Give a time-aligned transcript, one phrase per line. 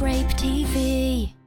[0.00, 1.39] Scrape TV.